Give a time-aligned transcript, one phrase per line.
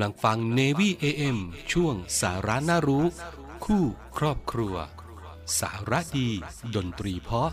[0.00, 1.38] ำลังฟัง Navy AM
[1.72, 3.04] ช่วงสาระน่ารู้
[3.64, 3.84] คู่
[4.18, 4.74] ครอบครัว
[5.60, 6.30] สาระดี
[6.74, 7.50] ดนตรีเพาะ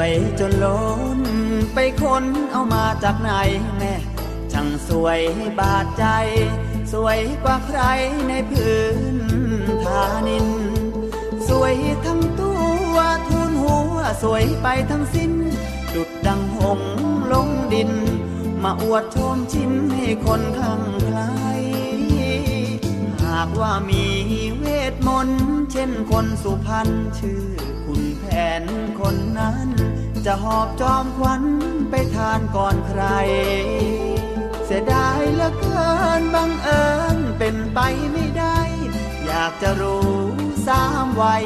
[0.00, 0.80] วยจนล้
[1.18, 1.20] น
[1.74, 3.30] ไปค้นเอามาจากไหน
[3.78, 3.94] แม่
[4.52, 5.20] ช่างสวย
[5.58, 6.04] บาดใจ
[6.92, 7.80] สวยกว่าใคร
[8.28, 8.80] ในพื้
[9.14, 9.16] น
[9.84, 10.48] ทานิน
[11.48, 11.74] สวย
[12.04, 12.52] ทั้งตั
[12.92, 12.96] ว
[13.28, 15.32] ทุนหัวสวยไปทั้งสิ้น
[15.94, 16.80] ดุดดังหง
[17.32, 17.92] ลงดิน
[18.62, 21.18] มาอวดชมชิ้นให้คนข้างใคร
[23.24, 24.04] หากว่ามี
[24.58, 26.88] เวทมนต์เช่นคนสุพรรณ
[27.18, 27.42] ชื่อ
[27.84, 28.24] คุณแผ
[28.62, 28.64] น
[29.00, 29.68] คนนั้น
[30.26, 31.42] จะหอบจอมควัน
[31.90, 33.02] ไปทานก่อนใคร
[34.64, 35.90] เสียดายเหลือเกิ
[36.20, 37.78] นบังเอิญเป็นไป
[38.12, 38.58] ไม่ได้
[39.26, 40.10] อยากจะรู้
[40.66, 41.44] สามวัย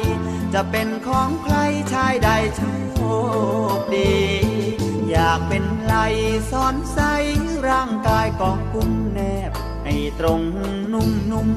[0.53, 1.55] จะเป็นของใคร
[1.93, 2.61] ชายใดโช
[3.77, 4.13] คดี
[5.09, 5.95] อยากเป็นไหล
[6.51, 6.99] ซ้อนใส
[7.67, 9.51] ร่างกายกองกุ้มแนบ
[9.83, 10.41] ให้ตรง
[10.93, 11.49] นุ่มนุ่ม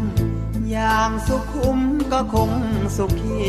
[0.70, 1.78] อย่างสุขุม
[2.12, 2.50] ก็คง
[2.96, 3.48] สุขี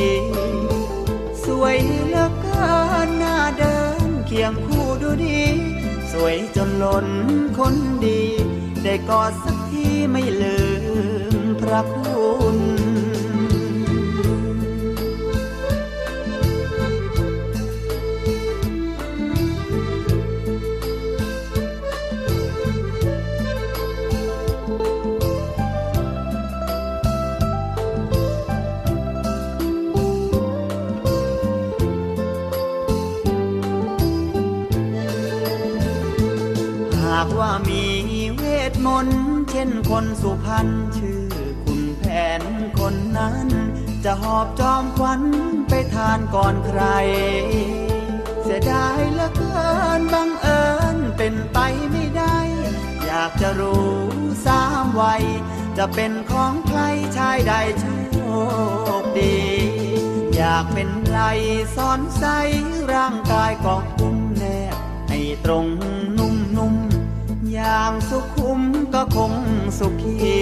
[1.61, 2.69] วยเหลือเกิ
[3.07, 5.43] นหน้าเดินเคียงคู่ดูดี
[6.11, 7.07] สวยจนล้น
[7.57, 8.21] คนดี
[8.83, 10.59] ได้กอดสักทีไม่ลื
[11.33, 12.57] มพระคุณ
[38.85, 39.07] มน
[39.51, 40.67] เช่นคนสุพรรณ
[40.97, 41.25] ชื่อ
[41.63, 42.03] คุณแผ
[42.39, 42.41] น
[42.79, 43.47] คนนั้น
[44.03, 45.21] จะหอบจอมควัน
[45.69, 46.81] ไปทานก่อนใคร
[48.43, 49.69] เสียดายเหลือเกิ
[49.99, 50.63] นบังเอิ
[50.95, 51.57] ญเป็นไป
[51.91, 52.37] ไม่ได้
[53.05, 53.93] อยากจะรู้
[54.45, 55.23] สามวัย
[55.77, 56.79] จะเป็นของใคร
[57.17, 57.85] ชายใดโช
[59.01, 59.37] คดี
[60.35, 61.19] อยากเป็นไหล
[61.75, 62.23] ซ้อนใส
[62.93, 64.75] ร่างกายกองคุ้มแนบ
[65.09, 65.67] ให้ตรง
[67.61, 68.61] อย่างสุขุม
[68.93, 69.33] ก็คง
[69.79, 70.33] สุขี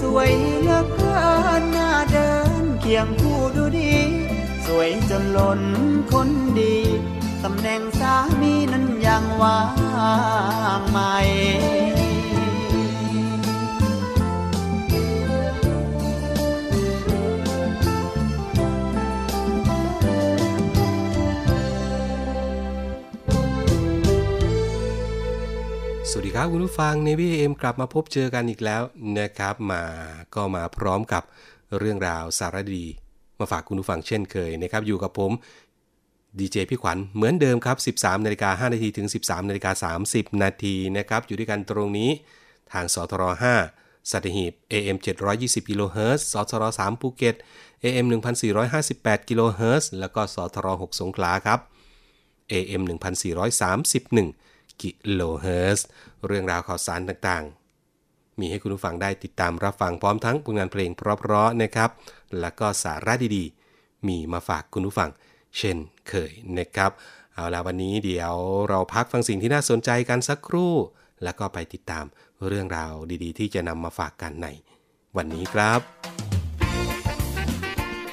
[0.00, 1.20] สวยเหลือเกิ
[1.60, 2.30] นหน้าเดิ
[2.62, 3.94] นเคียงคู่ดูดี
[4.66, 5.60] สวยจนล้น
[6.12, 6.28] คน
[6.58, 6.76] ดี
[7.44, 9.60] ตำแหน่งสามีนั้นยังว่า
[10.78, 10.98] งไหม
[26.14, 28.82] สวัสดีครับคุณผู้ฟังในวีเอ็มกลับมาพบเจอกันอีกแล้ว
[29.18, 29.82] นะครับมา
[30.34, 31.22] ก็มาพร้อมกับ
[31.78, 32.84] เรื่องราวสารดี
[33.38, 35.32] มาฝากคุณผู้ฟังเช่นเคยนะครับอยู่กับผม
[36.38, 42.10] ดีเจพี่ขวัญเหมือนเดิมครับ 13นาฬิกา5นาทีถึง 13นาฬิกา30นาทีนะครับอยู่ด้วยกันตรงนี้
[42.72, 43.22] ทางสทร
[43.66, 44.96] 5สัตหีบ AM
[45.32, 47.34] 720กิโลเฮิรตซ์สทร3ภูเก็ต
[47.84, 48.06] AM
[48.66, 51.60] 1458กิโลเฮิรตซ์แล้วก็สทร6สงขลาครับ
[52.52, 55.86] AM 1431 กิโลเฮิร์
[56.26, 61.90] เรื่องราวข่าวสารต่างๆ มีให้คุณผู้ฟังได้ติดตามรับฟังพร้อมทั้งผลงานเพลงเพราะๆนะครับ
[62.40, 65.10] แล้วก็สาระดีๆ มีมาฝากคุณผู้ฟัง
[65.58, 65.76] เช่น
[66.08, 66.90] เคยนะครับ
[67.34, 68.34] เอาละวันนี้เดี๋ยว
[68.68, 70.74] เราพักฟังสิ่งที่น่าสนใจกันสักครู่
[71.22, 72.04] แล้วก็ไปติดตาม
[72.46, 74.48] เรื่องราวดีๆ ที่จะนำมาฝากกันใน
[75.16, 75.80] วันนี้ครับ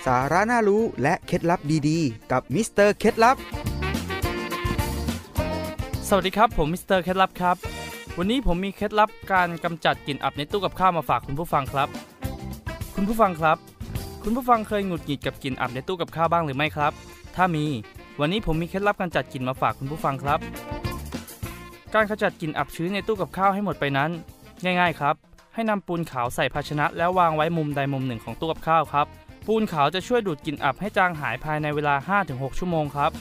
[0.06, 1.60] สาระน่ารู้และเคล็ดลับ
[1.90, 3.38] ดีๆ กับมิสเตอร์เคล็ดลับ
[6.12, 7.58] สวัสดีครับ ผมมิสเตอร์เคล็ดลับครับ
[8.18, 11.90] วันนี้ผมมีเคล็ดลับการกำจัดกลิ่นอับในตู้กับข้าวมาฝากคุณผู้ฟังครับ
[12.96, 13.58] คุณผู้ฟังครับ
[14.24, 16.94] คุณผู้ฟังเคยหงุดหงิดกับกลิ่นอับในตู้กับข้าวบ้างหรือไม่ครับ
[17.36, 17.66] ถ้ามี
[18.20, 20.40] วันนี้ผมมีเคล็ดลับการจัดกลิ่นมาฝากคุณผู้ฟังครับ
[21.96, 24.10] การขจัดกลิ่นอับชื้นในตู้กับข้าวให้หมดไปนั้น
[24.64, 25.16] ง่าย ๆ ครับ
[25.54, 29.08] ให้นำปูนขาวใส่ภาชนะแล้ววางไว้มุมใดมุมหนึ่งของตู้กับข้าวครับ
[29.48, 31.96] ปูนขาวจะช่วยดูดกลิ่นอับให้จางหายภายในเวลา
[32.28, 33.12] 5-6 ชั่วโมงครับ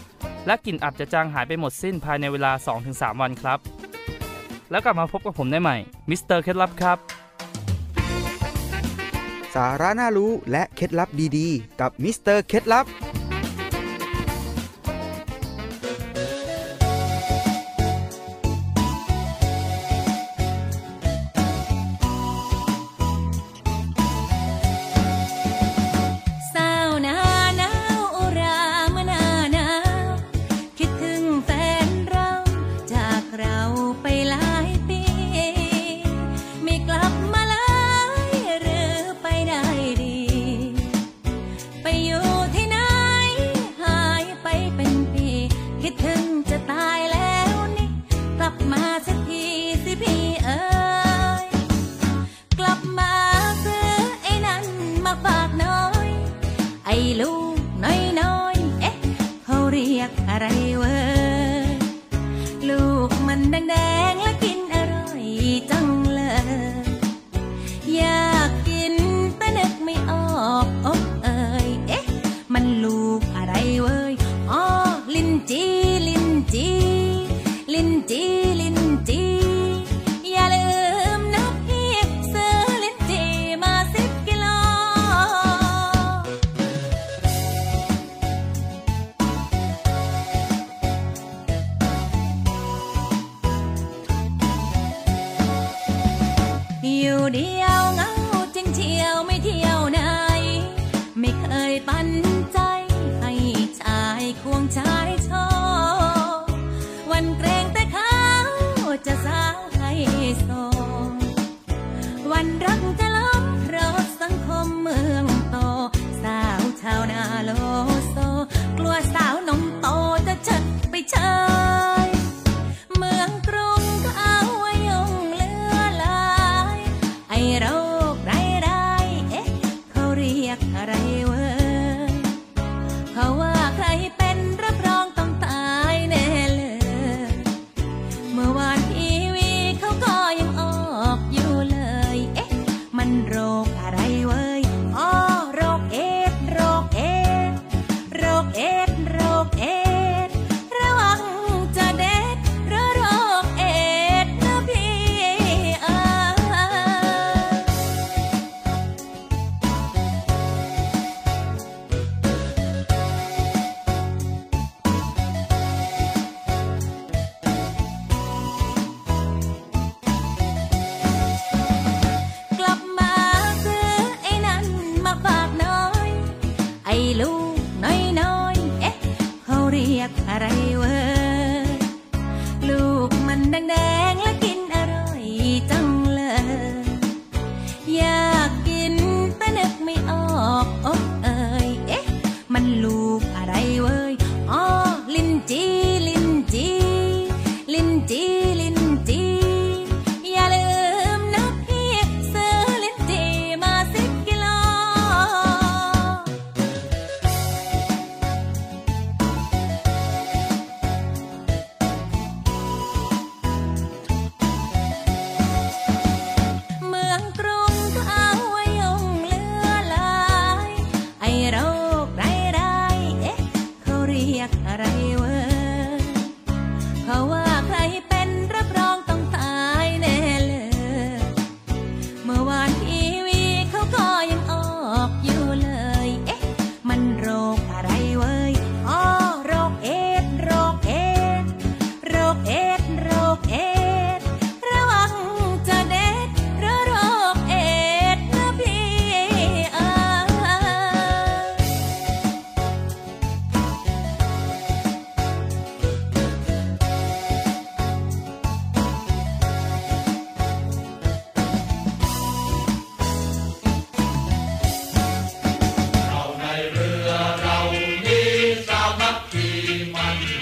[0.46, 2.52] และกลิ่นอับจะจางหายไปหมดสิ้นภายในเวลา
[2.86, 3.58] 2-3 วันครับ
[4.70, 5.76] แล้วกลับมาพบกับผมได้ใหม่
[6.10, 6.98] มิสเตอร์เคล็ดลับครับ
[9.54, 12.86] สาระน่ารู้และเคล็ดลับดีๆ กับมิสเตอร์เคล็ดลับ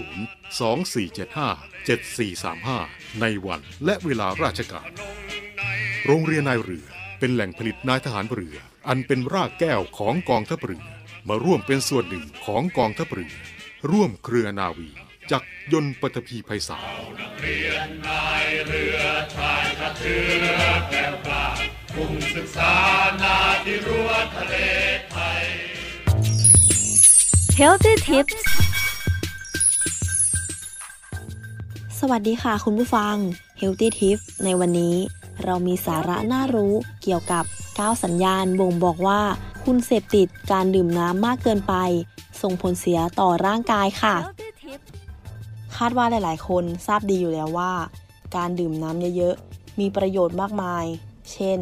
[0.00, 4.88] 0 2 4 7 5 7 4 3 5 ในวันและเวลาราชการ
[6.06, 6.86] โรงเรียนนายเรือ
[7.18, 8.56] เป็นแหล่งผลิตนายทหารเรือ
[8.88, 10.84] อันเป็นรากแก้วของกองทัพเรือ
[11.28, 13.34] มาร่วมเป็นส่วนหนึ่งของกองทัพเรือ
[13.90, 14.90] ร่วมเครือนาวี
[15.30, 18.98] จักยนต์ปฐพีไพศาลเรียนนายเรือ
[19.34, 20.16] ชายกระเทื
[20.52, 20.60] อ
[20.90, 21.46] แก้วกล้า
[21.94, 22.74] คุมศึกษา
[23.22, 24.54] นาที่รั้วทะเล
[25.10, 25.42] ไทย
[27.60, 28.36] Healthy Tips
[31.98, 33.16] สวัสดีค่ะคุณผู้ฟัง
[33.60, 34.94] Healthy Tips ในวันนี้
[35.44, 37.44] เรามีสาระน่ารู้เกี่ยวกับ
[37.78, 39.20] 9 สัญญาณบ่งบอกว่า
[39.64, 41.74] คุณเสพติดการดื่มน้ำมากเกินไป
[42.42, 44.16] ส่งผลเสียต่อร่างกายค่ะ
[45.76, 47.72] คาดว่าหลาย ๆ คนทราบดีอยู่แล้วว่า
[48.36, 50.84] การดื่มน้ำเยอะ ๆ มีประโยชน์มากมาย
[51.32, 51.58] เช่น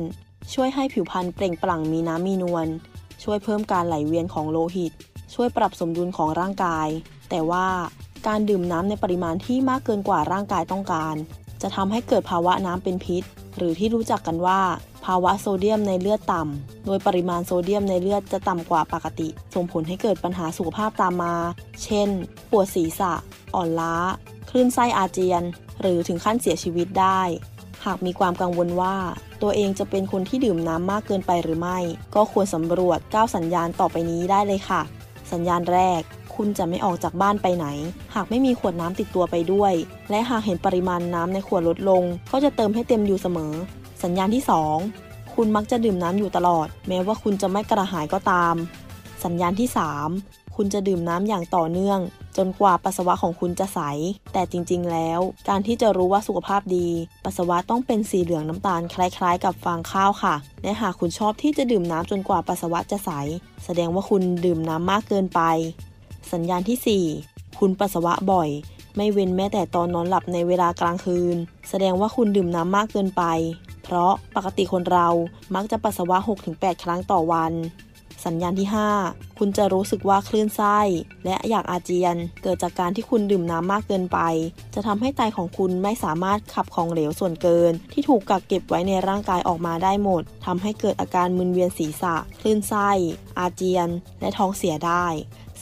[0.54, 2.66] ช่วยให้ผิวพรรณเปล่งปลั่งมีน้ำมีนวล
[3.22, 4.92] ช่วยเพิ่มการไหลเวียนของโลหิต
[5.34, 6.88] ช่วยปรับสมดุลของร่างกาย
[7.30, 7.66] แต่ว่า
[8.26, 11.14] การดื่มน้ำในปริมาณที่มากเกินกว่าร่างกายต้องการ
[11.62, 13.22] จะทำให้เกิดภาวะน้ำเป็นพิษ
[13.56, 14.60] หรือที่รู้จักกันว่า
[15.04, 21.34] ภาวะโซเดียมในเลือดต่ำ โดยปริมาณโซเดียมในเลือดจะต่ำกว่าปกติ ส่งผลให้เกิดปัญหาสุขภาพตามมา
[21.84, 22.08] เช่น
[22.50, 23.12] ปวดศีรษะ
[23.54, 23.94] อ่อนล้า
[24.50, 25.42] คลื่นไส้อาเจียน
[25.80, 27.20] หรือถึงขั้นเสียชีวิตได้
[27.84, 28.96] หากมีความกังวลว่า
[29.42, 31.78] ตัวเองจะเป็นคนที่ดื่มน้ำมากเกินไปหรือไม่
[32.14, 34.82] ก็ควรสำรวจ 9 สัญญาณต่อไปนี้ได้เลยค่ะ
[35.32, 36.00] สัญญาณแรก
[36.38, 37.66] คุณจะไม่ออกจากบ้านไปไหน
[38.14, 39.72] หากไม่มีขวดน้ำติดตัวไปด้วย
[40.10, 42.02] และหากเห็นปริมาณน้ำในขวดลดลง
[42.32, 43.52] ก็จะเติมให้เต็มอยู่เสมอ
[44.02, 44.42] สัญญาณที่
[44.88, 48.54] 2 คุณมักจะดื่มน้ำอยู่ตลอด แม้ว่าคุณจะไม่กระหายก็ตาม
[49.24, 49.68] สัญญาณที่
[50.12, 51.98] 3 คุณจะดื่มน้ำอย่างต่อเนื่อง
[52.36, 53.80] จนกว่าปัสสาวะของคุณจะใส
[54.32, 56.88] แต่จริงๆ แล้ว การที่จะรู้ว่าสุขภาพดี
[57.24, 63.10] ปัสสาวะต้องเป็นสีเหลืองน้ำตาลคล้ายๆ กับฟางข้าวค่ะ และหากคุณชอบที่จะดื่มน้ำจนกว่าปัสสาวะจะใส
[63.64, 65.40] แสดงว่าคุณดื่มน้ำมากเกินไป
[66.32, 68.48] สัญญาณที่ 4 คุณปัสสาวะบ่อย
[68.96, 71.36] ไม่เว้นแม้แต่ตอนนอนหลับในเวลากลางคืน
[71.68, 73.22] แสดงว่าคุณดื่มน้ำมากเกินไป
[73.84, 75.08] เพราะปกติคนเรา
[75.54, 76.16] มักจะปัสสาวะ
[76.50, 77.54] 6-8 ครั้งต่อวัน
[78.26, 78.68] สัญญาณที่
[79.02, 80.78] 5 คุณจะรู้สึกว่าคลื่นไส้
[81.24, 84.18] และอยากอาเจียน เกิดจากการที่คุณดื่มน้ำมากเกินไป
[84.74, 92.90] จะทำให้ไตของคุณไม่สามารถขับของเหลวส่วนเกิน ที่ถูกกักเก็บไว้ในร่างกายออกมาได้หมดทำให้เกิดอาการมึนเวียนศีรษะ คลื่นไส้
[93.38, 93.88] อาเจียน
[94.20, 95.06] และท้องเสียได้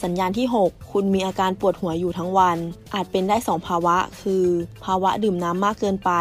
[0.03, 2.57] สัญญาณที่ 6 คุณมีอาการปวดหัวอยู่ทั้งวัน
[2.93, 4.45] อาจเป็นได้ 2 ภาวะ คือ
[4.85, 6.11] ภาวะดื่มน้ำมากเกินไป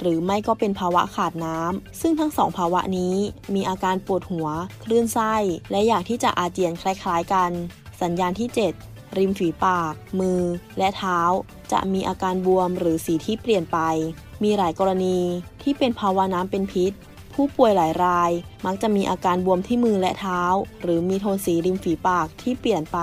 [0.00, 3.14] หรือไม่ก็เป็นภาวะขาดน้ำ ซึ่งทั้งสองภาวะนี้
[3.54, 4.48] มีอาการปวดหัว
[4.84, 5.34] คลื่นไส้
[5.70, 7.50] และอยากที่จะอาเจียนคล้ายๆกัน
[8.02, 10.40] สัญญาณที่ 7 ริมฝีปาก มือ
[10.78, 11.20] และเท้า
[11.72, 13.78] จะมีอาการบวมหรือสีที่เปลี่ยนไป
[14.42, 15.18] มีหลายกรณี
[15.62, 16.92] ที่เป็นภาวะน้ำเป็นพิษ
[17.40, 18.30] ผู้ป่วยหลายราย
[18.66, 20.42] มักจะมีอาการบวมที่มือและเท้า
[20.82, 22.98] หรือมีโทนสีริมฝีปากที่เปลี่ยนไป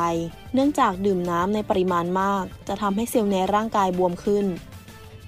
[0.54, 4.46] เนื่องจากดื่มน้ำในปริมาณมาก จะทำให้เซลล์ในร่างกายบวมขึ้น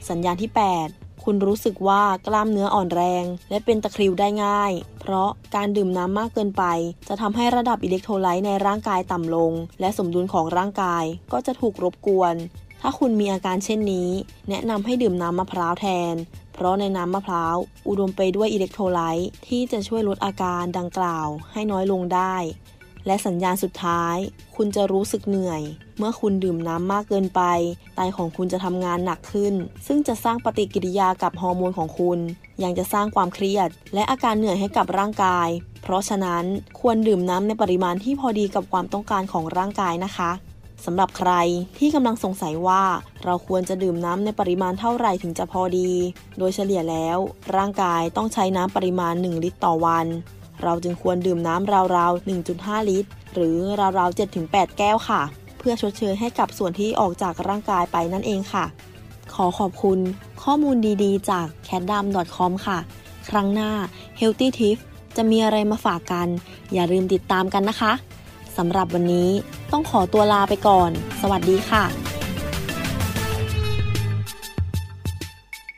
[0.10, 0.52] สัญญาณที่
[0.86, 4.72] 8 คุณรู้สึกว่ากล้ามเนื้ออ่อนแรง และเป็นตะคริวได้ง่าย
[5.02, 6.64] เพราะการดื่มน้ำมากเกินไป
[7.08, 12.36] จะทำให้ระดับอิเล็กโทรไลต์ในร่างกายต่ำลง และสมดุลของร่างกายก็จะถูกรบกวน
[12.90, 14.10] ถ้าคุณมีอาการเช่นนี้
[14.50, 16.16] แนะนำให้ดื่มน้ำมะพร้าวแทน
[16.54, 17.56] เพราะในน้ำมะพร้าว
[17.88, 22.36] อุดมไปด้วยอิเล็กโทรไลต์ที่จะช่วยลดอาการดังกล่าวให้น้อยลงได้
[23.06, 24.16] และสัญญาณสุดท้าย
[24.56, 25.62] คุณจะรู้สึกเหนื่อย
[25.98, 27.42] เมื่อคุณดื่มน้ำมากเกินไป
[27.96, 29.54] ไตของคุณจะทำงานหนักขึ้น
[29.88, 32.20] ซึ่งจะสร้างปฏิกิริยากับฮอร์โมนของคุณ
[32.64, 35.48] ยังจะสร้างความเครียด และอาการเหนื่อยให้กับร่างกาย
[35.82, 36.44] เพราะฉะนั้น
[36.80, 40.32] ควรดื่มน้ำในปริมาณที่พอดีกับความต้องการของร่างกายนะคะ
[40.86, 41.32] สำหรับใคร
[41.78, 42.84] ที่กำลังสงสัยว่า
[43.26, 45.92] เราควรจะดื่มน้ำในปริมาณเท่าไหร่ถึงจะพอดี
[46.38, 47.18] โดยเฉลี่ยแล้ว
[47.56, 50.08] ร่างกายต้องใช้น้ำปริมาณ 1 ลิตรต่อวัน
[50.64, 55.22] เราจึงควรดื่มน้ำราวๆ 1.5 ลิตร หรือราวๆ 7-8 แก้วค่ะ
[55.58, 58.66] เพื่อชดเชยให้กับส่วนที่ออกจากร่างกายไปนั่นเองค่ะ
[59.34, 60.00] ขอขอบคุณ
[60.44, 62.06] ข้อมูลดีๆ จาก c a t d a m
[62.36, 62.78] c o m ค่ะ
[63.30, 63.72] ครั้งหน้า
[64.20, 64.82] Healthy Tips
[65.16, 66.28] จะมีอะไรมาฝากกัน
[66.74, 67.92] อย่าลืมติดตามกันนะคะ
[68.58, 69.30] สำหรับวันนี้
[69.72, 70.90] ต้องขอตัวลาไปก่อน
[71.22, 71.84] สวัสดีค่ะ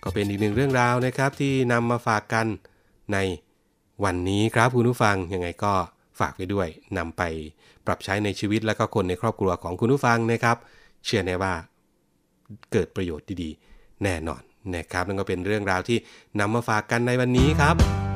[0.03, 2.45] ก็เป็นอีกหนึ่งเรื่องราวนะครับที่นำมาฝากกัน
[3.13, 3.17] ใน
[4.03, 5.73] วันนี้ครับคุณผู้ฟังยังไงก็
[6.19, 6.67] ฝากไว้ด้วย
[6.97, 7.23] นำไป
[7.85, 10.57] ปรับใช้ในชีวิตและก็คนในครอบครัวของคุณผู้ฟังนะครับ
[11.05, 11.53] เชื่อแน่ว่า
[12.71, 14.41] เกิดประโยชน์ดีๆ แน่นอน
[14.75, 15.97] นะครับนั่นก็เป็นเรื่องราวที่
[16.39, 18.08] นำมาฝากกันในวันนี้ครับ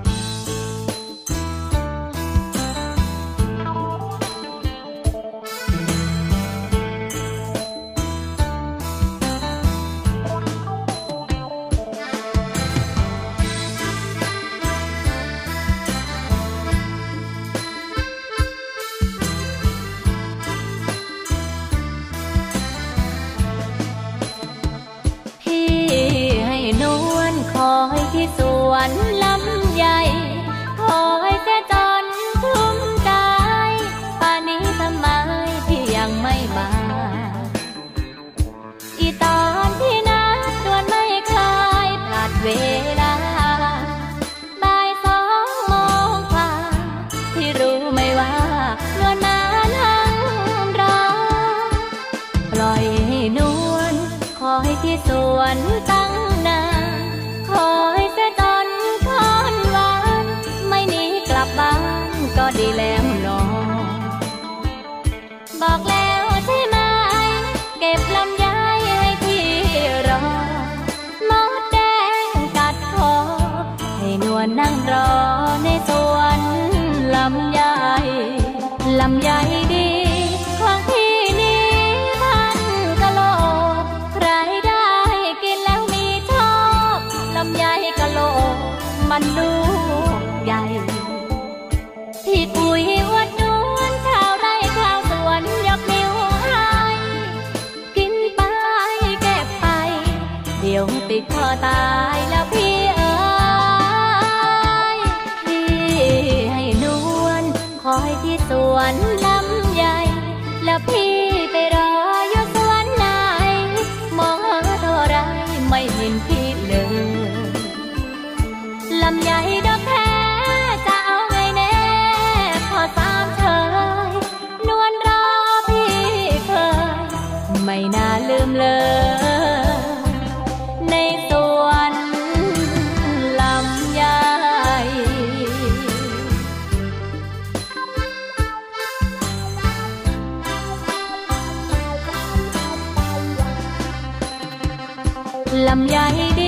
[145.94, 146.43] ให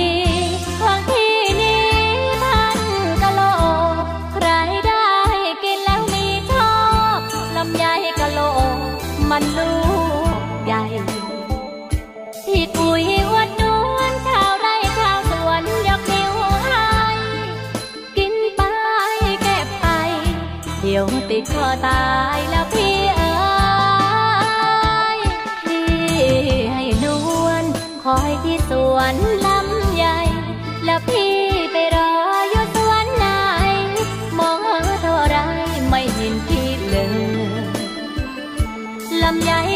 [39.28, 39.75] ลำ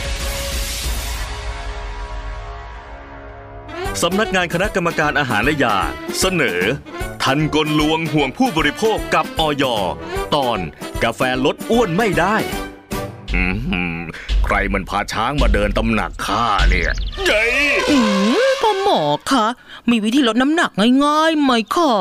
[4.01, 5.77] สำนักงานคณะกรรมการอาหารและยา
[6.19, 6.61] เสนอ
[7.23, 9.63] ทันกลลวงห่วงผู้บริโภคกับออย
[10.35, 10.59] ตอน
[11.03, 12.35] กาแฟลดอ้วนไม่ได้
[13.33, 13.43] อื
[13.95, 13.97] ม
[14.45, 16.91] ใครมันพาช้างมาเดินตำหนักข้าเนี่ย
[17.25, 17.53] เย้ย
[17.91, 17.97] อื
[18.45, 19.01] มพ่อหมอ
[19.31, 19.45] คะ
[19.89, 20.71] มีวิธีลดน้ำหนัก
[21.05, 21.93] ง่ายๆไหมขอ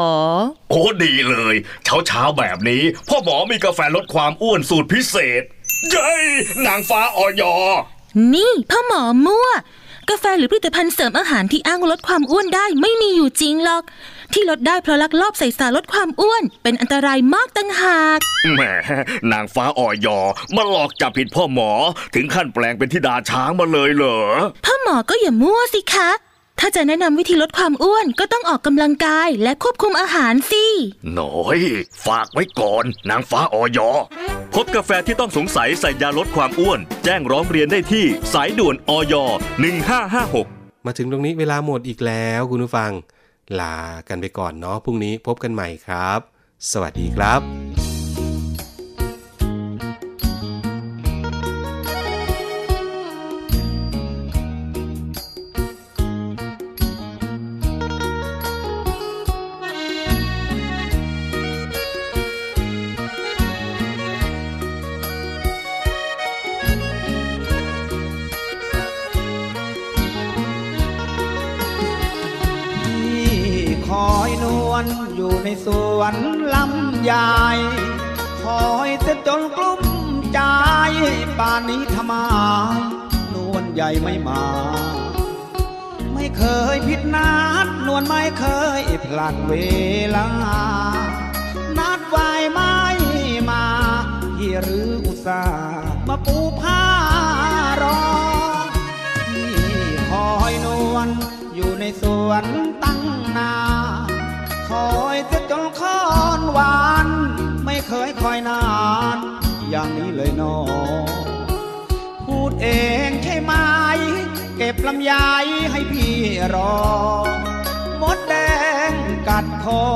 [0.70, 5.42] โอ้ดีเลย เช้าเช้าๆแบบนี้พ่อหมอมีกาแฟลดความอ้วนสูตรพิเศษ
[5.90, 6.24] เย้ย
[6.66, 7.42] นางฟ้าออย
[8.34, 9.48] นี่พ่อหมอมั่ว
[10.10, 13.82] กาแฟหรือผลิตภัณฑ์เสริมอาหารที่อ้างว่าลดความอ้วนได้ไม่มีอยู่จริงหรอก
[14.32, 18.18] ที่ลดได้เพราะลักลอบใส่สารลดความอ้วน เป็นอันตรายมากตั้งหาก
[18.54, 18.62] แหม
[19.32, 20.06] นางฟ้าออย
[20.56, 21.70] มาหลอกจับผิดพ่อหมอ
[22.14, 24.18] ถึงขั้นแปลงเป็นธิดาช้างมาเลยเหรอ
[24.64, 26.10] พ่อหมอก็อย่ามั่วสิคะ
[26.62, 30.64] ถ้าจะแนะนำวิธีลดความอ้วนก็ต้องออกกำลังกายและควบคุมอาหารสิ
[31.14, 31.58] หน่อย
[32.06, 33.78] ฝากไว้ก่อน นางฟ้าออย
[34.54, 39.14] พบกาแฟที่ต้องสงสัยใส่ยาลดความอ้วน แจ้งร้องเรียนได้ที่สายด่วนออย
[40.00, 42.92] 1556 มาถึงตรงนี้เวลาหมดอีกแล้วคุณผู้ฟัง
[43.60, 43.76] ลา
[44.08, 46.20] กันไปก่อนเนาะพรุ่งนี้พบกันใหม่ครับ
[46.72, 47.59] สวัสดีครับ
[77.10, 77.58] ยาย
[78.42, 79.82] คอยเสียจนกลุ้ม
[80.32, 80.40] ใจ
[81.38, 82.14] ป่านนี้ทำไม
[83.34, 84.44] นวลใหญ่ไม่มา
[86.14, 86.42] ไม่เค
[86.74, 87.32] ยผิดนั
[87.64, 88.44] ด นวลไม่เค
[88.80, 89.52] ยพลาดเว
[90.16, 90.28] ลา
[91.78, 92.76] นัดไว้ไม่
[93.50, 93.64] มา
[94.36, 96.82] พี่หรืออุตส่าห์มาปูผ้า
[97.82, 98.00] รอ
[99.28, 99.52] พี่
[100.10, 101.08] คอยนวล
[101.54, 102.44] อยู่ในสวน
[102.82, 103.00] ตั้ง
[103.36, 107.06] นานาน
[107.64, 108.64] ไม่เคยคอยนา
[109.14, 109.16] น
[109.70, 110.56] อย่างนี้เลยนอ
[112.26, 112.68] พูดเอ
[113.08, 113.52] งใช่ไหม
[114.56, 115.12] เก็บลำไย
[115.70, 116.16] ให้พี่
[116.54, 116.80] รอ
[118.02, 118.34] มดแด
[118.90, 118.92] ง
[119.28, 119.86] กัดคอ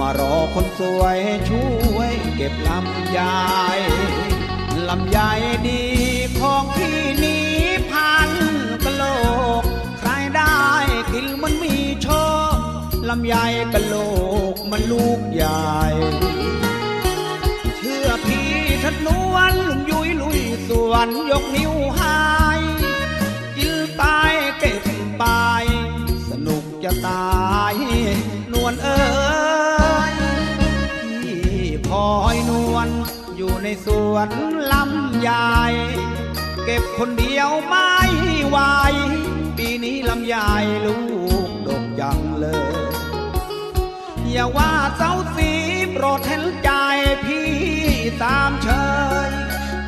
[0.00, 1.18] มารอคนสวย
[1.48, 3.20] ช่วย เก็บลำไย
[4.88, 5.18] ลำไย
[5.68, 5.82] ดี
[6.40, 7.52] ของพี่นี้
[7.90, 8.30] พัน
[8.84, 9.02] กะโล
[9.60, 9.62] ก
[9.98, 10.60] ใครได้
[11.12, 13.34] กินมันมีำไย
[13.72, 13.94] กะโล
[14.54, 15.62] กมันลูกใหญ่
[17.76, 18.50] เชื่อพี่
[18.82, 22.18] ทัดนวลลุงยุยลุยสวนยกนิ้วให้
[23.56, 24.82] กินตายเก็บ
[25.18, 25.24] ไป
[26.30, 27.74] สนุกจะตาย
[28.52, 29.00] นวลเอ้
[30.12, 30.14] ย
[31.22, 32.88] พี่คอยนวล
[33.36, 34.28] อยู่ในสวน
[34.72, 35.54] ลำใหญ่
[36.64, 37.92] เก็บคนเดียวไม่
[38.48, 38.58] ไหว
[39.56, 40.50] ปีนี้ลำใหญ่
[40.84, 40.96] ลู
[41.48, 42.46] กดกจังเล
[42.90, 42.93] ย
[44.36, 45.50] อย่าว่าเจ้าสี
[45.92, 46.70] โปรดเห็นใจ
[47.24, 47.50] พี่
[48.22, 48.68] ตามเช
[49.28, 49.30] ย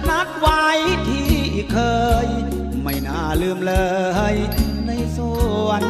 [0.09, 0.65] นัดไว้
[1.09, 1.31] ที่
[1.73, 1.79] เค
[2.25, 2.27] ย
[2.83, 3.75] ไม่น่าลืมเล
[4.33, 4.35] ย
[4.87, 5.19] ในส
[5.67, 5.83] วน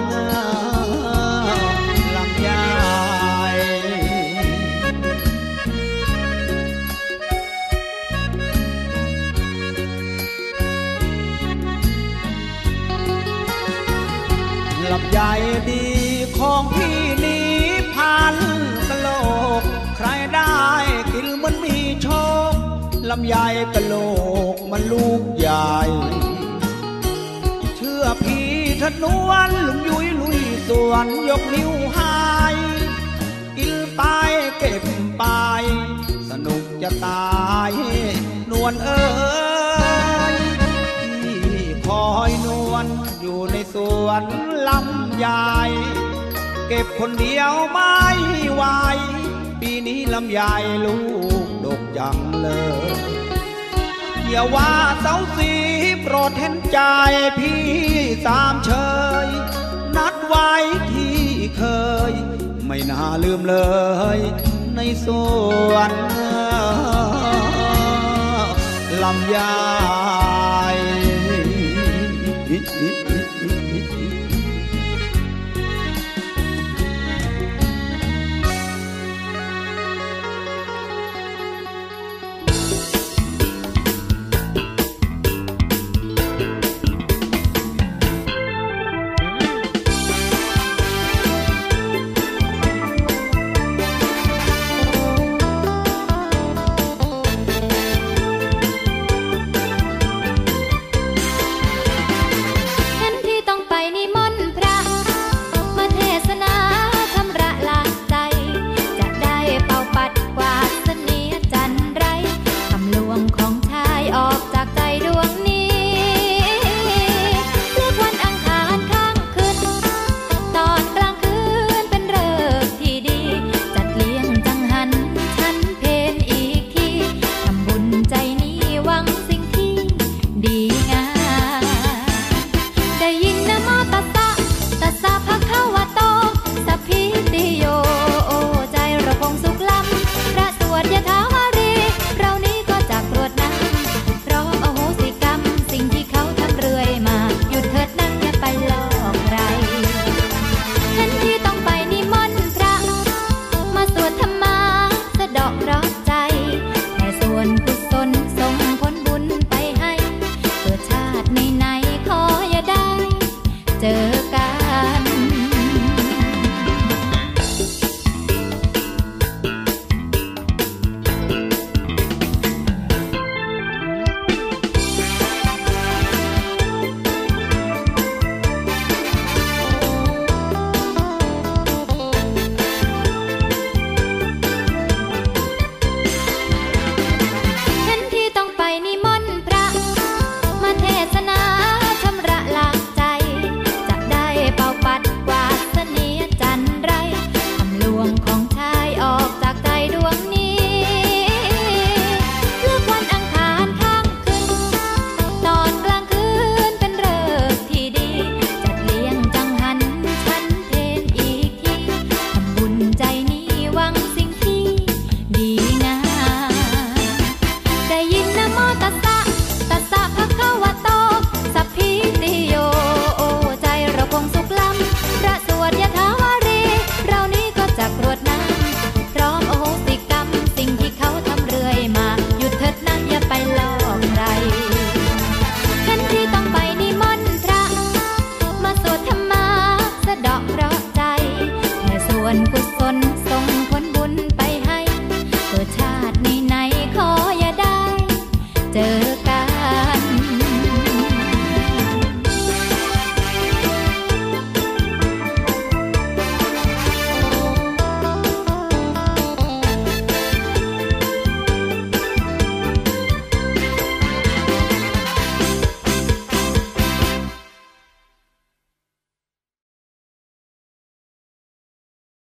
[2.16, 23.36] ลำไยลำไย
[23.74, 23.94] กะโล
[24.54, 25.76] กมันลูกใหญ่
[27.76, 28.48] เชื่อพี่
[28.82, 32.16] ทนวนลุงยุยลุยสวนยกนิ้วให้
[33.58, 34.02] กินไป
[34.58, 34.84] เก็บ
[35.18, 35.24] ไป
[36.30, 37.72] สนุกจะตาย
[38.50, 39.04] นวลเอ้
[40.34, 40.36] ย
[41.12, 42.86] ที่คอยนวล
[43.20, 44.22] อยู่ในสวน
[44.68, 45.54] ลำใหญ่
[46.68, 47.96] เก็บคนเดียวไม่
[48.52, 48.62] ไหว
[49.60, 50.54] ปีนี้ลำใหญ่
[50.86, 50.98] ลู
[51.44, 51.45] ก
[51.94, 52.48] อย่างเล
[53.10, 53.12] ย
[54.28, 55.52] อย่าว่าเสาสี
[56.02, 56.78] โปรดเห็นใจ
[57.38, 57.64] พี่
[58.26, 58.70] สามเช
[59.26, 59.28] ย
[59.96, 60.50] นัดไว้
[60.92, 61.20] ที่
[61.56, 61.62] เค
[62.10, 62.12] ย
[62.66, 63.56] ไม่น่าลืมเล
[64.16, 64.18] ย
[64.76, 65.06] ในส
[65.70, 65.92] วน
[69.02, 69.52] ลำยา